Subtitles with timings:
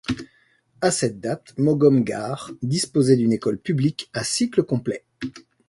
[0.81, 5.05] À cette date, Mogom Garre disposait d'une école publique à cycle complet.